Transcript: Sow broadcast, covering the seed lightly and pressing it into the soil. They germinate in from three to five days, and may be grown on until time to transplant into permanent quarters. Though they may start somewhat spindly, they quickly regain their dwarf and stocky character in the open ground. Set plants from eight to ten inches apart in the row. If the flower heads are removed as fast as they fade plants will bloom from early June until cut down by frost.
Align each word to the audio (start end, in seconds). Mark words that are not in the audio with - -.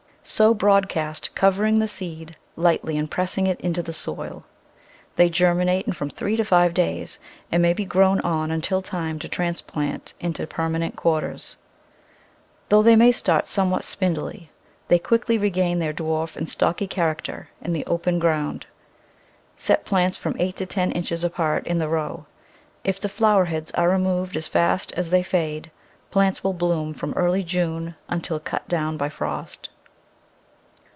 Sow 0.23 0.53
broadcast, 0.53 1.33
covering 1.33 1.79
the 1.79 1.87
seed 1.87 2.35
lightly 2.55 2.95
and 2.95 3.09
pressing 3.09 3.47
it 3.47 3.59
into 3.59 3.81
the 3.81 3.91
soil. 3.91 4.45
They 5.15 5.31
germinate 5.31 5.87
in 5.87 5.93
from 5.93 6.11
three 6.11 6.35
to 6.37 6.45
five 6.45 6.75
days, 6.75 7.17
and 7.51 7.59
may 7.59 7.73
be 7.73 7.85
grown 7.85 8.19
on 8.21 8.51
until 8.51 8.83
time 8.83 9.17
to 9.17 9.27
transplant 9.27 10.13
into 10.19 10.45
permanent 10.45 10.95
quarters. 10.95 11.55
Though 12.69 12.83
they 12.83 12.95
may 12.95 13.11
start 13.11 13.47
somewhat 13.47 13.83
spindly, 13.83 14.51
they 14.89 14.99
quickly 14.99 15.39
regain 15.39 15.79
their 15.79 15.91
dwarf 15.91 16.35
and 16.37 16.47
stocky 16.47 16.87
character 16.87 17.49
in 17.59 17.73
the 17.73 17.85
open 17.87 18.19
ground. 18.19 18.67
Set 19.55 19.85
plants 19.85 20.17
from 20.17 20.35
eight 20.37 20.55
to 20.57 20.67
ten 20.67 20.91
inches 20.91 21.23
apart 21.23 21.65
in 21.65 21.79
the 21.79 21.89
row. 21.89 22.27
If 22.83 22.99
the 22.99 23.09
flower 23.09 23.45
heads 23.45 23.71
are 23.71 23.89
removed 23.89 24.37
as 24.37 24.47
fast 24.47 24.91
as 24.91 25.09
they 25.09 25.23
fade 25.23 25.71
plants 26.11 26.43
will 26.43 26.53
bloom 26.53 26.93
from 26.93 27.13
early 27.15 27.43
June 27.43 27.95
until 28.07 28.39
cut 28.39 28.67
down 28.67 28.97
by 28.97 29.09
frost. 29.09 29.69